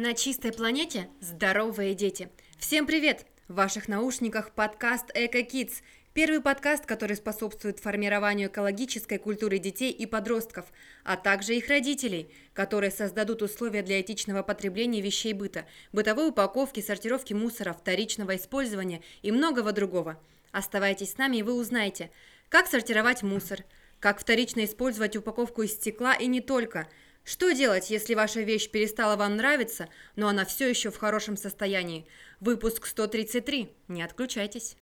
[0.00, 2.30] На чистой планете здоровые дети.
[2.56, 3.26] Всем привет!
[3.48, 5.82] В ваших наушниках подкаст Эко Kids.
[6.14, 10.66] Первый подкаст, который способствует формированию экологической культуры детей и подростков,
[11.02, 17.34] а также их родителей, которые создадут условия для этичного потребления вещей быта, бытовой упаковки, сортировки
[17.34, 20.22] мусора, вторичного использования и многого другого.
[20.52, 22.12] Оставайтесь с нами и вы узнаете,
[22.50, 23.64] как сортировать мусор,
[23.98, 26.86] как вторично использовать упаковку из стекла и не только–
[27.28, 32.06] что делать, если ваша вещь перестала вам нравиться, но она все еще в хорошем состоянии?
[32.40, 33.70] Выпуск 133.
[33.88, 34.76] Не отключайтесь.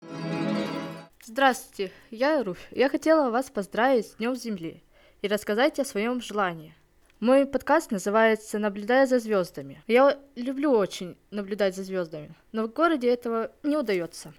[1.25, 2.69] Здравствуйте, я Руфь.
[2.71, 4.85] Я хотела вас поздравить с Днем Земли
[5.23, 6.73] и рассказать о своем желании.
[7.19, 9.83] Мой подкаст называется «Наблюдая за звездами».
[9.89, 14.33] Я люблю очень наблюдать за звездами, но в городе этого не удается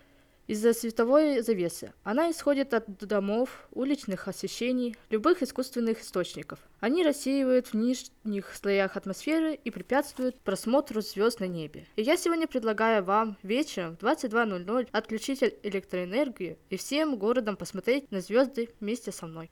[0.47, 1.93] из-за световой завесы.
[2.03, 6.59] Она исходит от домов, уличных освещений, любых искусственных источников.
[6.79, 11.85] Они рассеивают в нижних слоях атмосферы и препятствуют просмотру звезд на небе.
[11.95, 18.21] И я сегодня предлагаю вам вечером в 22.00 отключить электроэнергию и всем городом посмотреть на
[18.21, 19.49] звезды вместе со мной.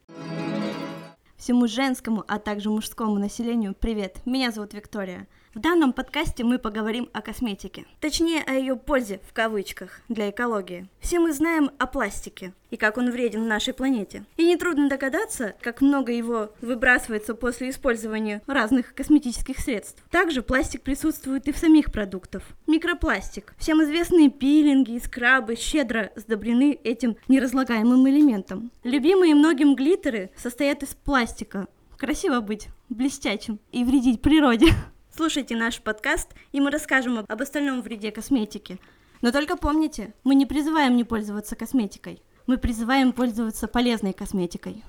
[1.45, 4.17] Всему женскому, а также мужскому населению привет.
[4.25, 5.27] Меня зовут Виктория.
[5.53, 10.89] В данном подкасте мы поговорим о косметике, точнее о ее пользе в кавычках для экологии.
[11.01, 14.25] Все мы знаем о пластике и как он вреден нашей планете.
[14.37, 20.03] И нетрудно догадаться, как много его выбрасывается после использования разных косметических средств.
[20.09, 22.43] Также пластик присутствует и в самих продуктах.
[22.67, 23.53] Микропластик.
[23.57, 28.71] Всем известные пилинги и скрабы щедро сдобрены этим неразлагаемым элементом.
[28.83, 31.67] Любимые многим глиттеры состоят из пластика.
[31.97, 34.67] Красиво быть блестячим и вредить природе.
[35.15, 38.79] Слушайте наш подкаст, и мы расскажем об остальном вреде косметики.
[39.21, 42.21] Но только помните, мы не призываем не пользоваться косметикой.
[42.47, 44.83] Мы призываем пользоваться полезной косметикой.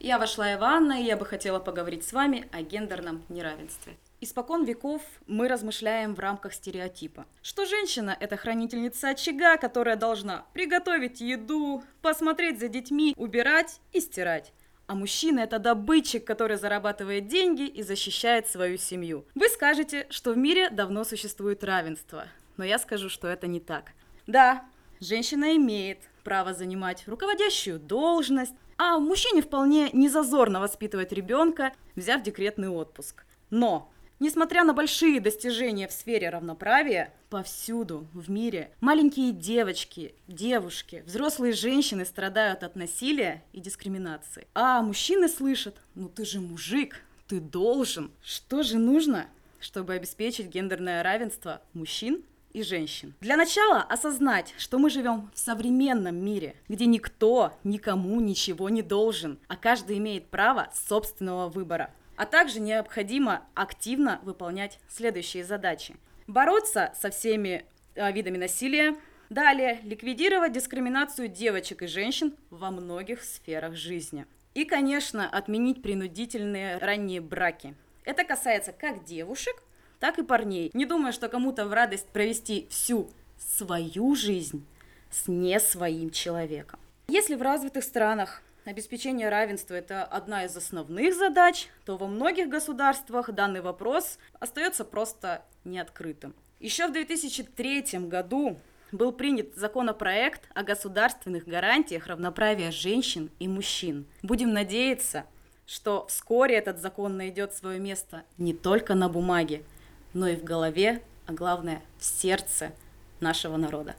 [0.00, 3.96] Я вошла Иванна, и я бы хотела поговорить с вами о гендерном неравенстве.
[4.20, 11.20] Испокон веков мы размышляем в рамках стереотипа, что женщина– это хранительница очага, которая должна приготовить
[11.20, 14.52] еду, посмотреть за детьми, убирать и стирать
[14.92, 19.24] а мужчина– это добытчик, который зарабатывает деньги и защищает свою семью.
[19.34, 22.26] Вы скажете, что в мире давно существует равенство,
[22.58, 23.92] но я скажу, что это не так.
[24.26, 24.66] Да,
[25.02, 33.24] женщина имеет право занимать руководящую должность, а мужчине вполне незазорно воспитывать ребенка, взяв декретный отпуск.
[33.50, 33.92] Но
[34.22, 42.04] Несмотря на большие достижения в сфере равноправия, повсюду в мире маленькие девочки, девушки, взрослые женщины
[42.04, 44.46] страдают от насилия и дискриминации.
[44.54, 48.12] А мужчины слышат, ну ты же мужик, ты должен.
[48.22, 49.26] Что же нужно,
[49.58, 53.14] чтобы обеспечить гендерное равенство мужчин и женщин.
[53.20, 59.38] Для начала осознать, что мы живем в современном мире, где никто никому ничего не должен,
[59.48, 61.90] а каждый имеет право собственного выбора.
[62.16, 65.96] А также необходимо активно выполнять следующие задачи.
[66.26, 67.64] Бороться со всеми
[67.94, 68.96] э, видами насилия.
[69.30, 74.26] Далее, ликвидировать дискриминацию девочек и женщин во многих сферах жизни.
[74.54, 77.74] И, конечно, отменить принудительные ранние браки.
[78.04, 79.62] Это касается как девушек,
[80.02, 80.72] так и парней.
[80.74, 83.08] Не думаю, что кому-то в радость провести всю
[83.38, 84.66] свою жизнь
[85.12, 86.80] с не своим человеком.
[87.06, 93.30] Если в развитых странах обеспечение равенства– это одна из основных задач, то во многих государствах
[93.30, 96.34] данный вопрос остается просто неоткрытым.
[96.58, 98.58] Еще в 2003 году
[98.90, 104.06] был принят законопроект о государственных гарантиях равноправия женщин и мужчин.
[104.24, 105.26] Будем надеяться,
[105.64, 109.62] что вскоре этот закон найдет свое место не только на бумаге,
[110.14, 112.72] но и в голове, а главное в сердце
[113.20, 113.94] нашего народа.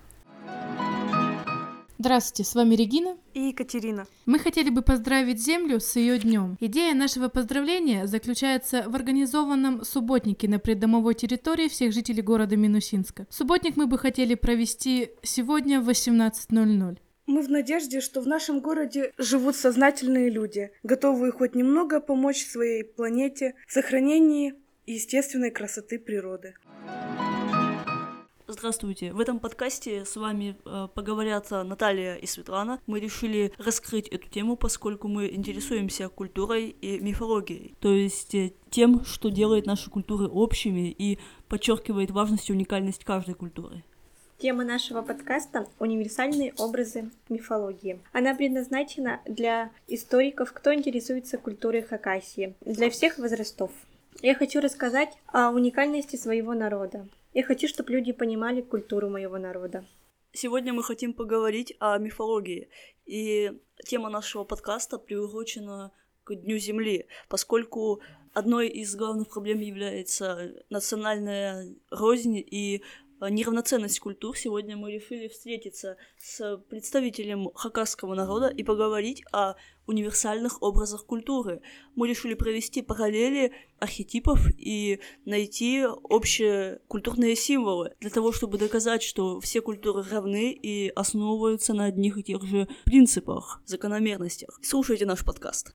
[2.03, 4.05] Здравствуйте, с вами Регина и Екатерина.
[4.25, 6.57] Мы хотели бы поздравить Землю с ее днем.
[6.59, 13.25] Идея нашего поздравления заключается в организованном субботнике на придомовой территории всех жителей города Минусинска.
[13.29, 16.97] Субботник мы бы хотели провести сегодня в 18.00.
[17.25, 22.83] Мы в надежде, что в нашем городе живут сознательные люди, готовые хоть немного помочь своей
[22.83, 26.55] планете в сохранении естественной красоты природы.
[28.45, 29.13] Здравствуйте!
[29.13, 32.79] В этом подкасте с вами э, поговорят Наталья и Светлана.
[32.87, 39.05] Мы решили раскрыть эту тему, поскольку мы интересуемся культурой и мифологией, то есть э, тем,
[39.05, 43.83] что делает наши культуры общими и подчеркивает важность и уникальность каждой культуры.
[44.37, 48.01] Тема нашего подкаста— универсальные образы мифологии.
[48.11, 53.71] Она предназначена для историков, кто интересуется культурой Хакасии, для всех возрастов.
[54.21, 59.85] Я хочу рассказать о уникальности своего народа, я хочу, чтобы люди понимали культуру моего народа.
[60.33, 62.69] Сегодня мы хотим поговорить о мифологии.
[63.05, 65.91] И тема нашего подкаста приурочена
[66.23, 68.01] к Дню Земли, поскольку
[68.33, 72.83] одной из главных проблем является национальная рознь и
[73.29, 79.55] неравноценность культур, сегодня мы решили встретиться с представителем хакасского народа и поговорить о
[79.87, 81.61] универсальных образах культуры.
[81.95, 89.39] Мы решили провести параллели архетипов и найти общие культурные символы для того, чтобы доказать, что
[89.39, 94.59] все культуры равны и основываются на одних и тех же принципах, закономерностях.
[94.61, 95.73] Слушайте наш подкаст.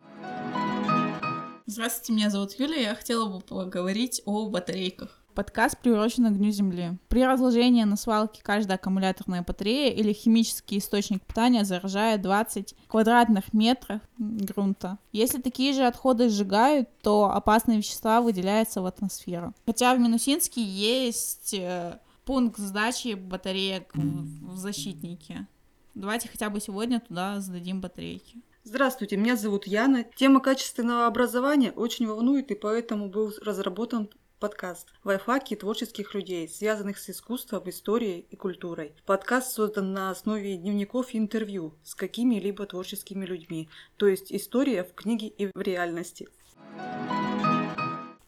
[1.67, 5.18] Здравствуйте, меня зовут Юлия, я хотела бы поговорить о батарейках.
[5.38, 6.99] Подкаст приурочен к Дню Земли.
[7.06, 14.00] При разложении на свалке каждая аккумуляторная батарея или химический источник питания заражает 20 квадратных метров
[14.19, 14.99] грунта.
[15.12, 19.55] Если такие же отходы сжигают, то опасные вещества выделяются в атмосферу.
[19.64, 25.46] Хотя в Минусинске есть э, пункт сдачи батареек в защитнике.
[25.94, 28.43] Давайте хотя бы сегодня туда сдадим батарейки.
[28.64, 30.02] Здравствуйте, меня зовут Яна.
[30.17, 37.11] Тема качественного образования очень волнует, и поэтому был разработан Подкаст «Лайфхаки творческих людей, связанных с
[37.11, 38.94] искусством, историей и культурой».
[39.05, 44.94] Подкаст создан на основе дневников и интервью с какими-либо творческими людьми, то есть история в
[44.94, 46.29] книге и в реальности.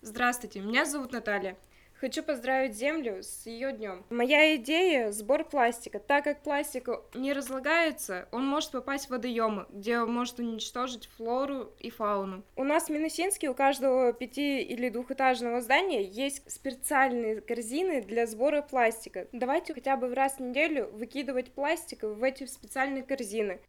[0.02, 1.56] Здравствуйте, меня зовут Наталья.
[2.00, 4.06] Хочу поздравить Землю с ее днем.
[4.08, 5.98] Моя идея– сбор пластика.
[5.98, 11.90] Так как пластик не разлагается, он может попасть в водоемы, где может уничтожить флору и
[11.90, 12.42] фауну.
[12.56, 18.62] У нас в Минусинске у каждого пяти- или двухэтажного здания есть специальные корзины для сбора
[18.62, 19.28] пластика.
[19.32, 23.60] Давайте хотя бы раз в неделю выкидывать пластик в эти специальные корзины.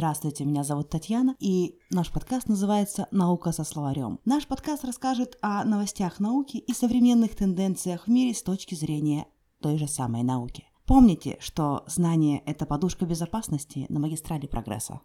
[0.00, 4.18] Здравствуйте, меня зовут Татьяна, и наш подкаст называется «Наука со словарем».
[4.24, 9.26] Наш подкаст расскажет о новостях науки и современных тенденциях в мире с точки зрения
[9.60, 10.64] той же самой науки.
[10.86, 15.02] Помните, что знание– это подушка безопасности на магистрали прогресса.